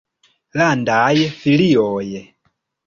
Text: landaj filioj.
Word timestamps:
landaj 0.61 1.13
filioj. 1.43 2.05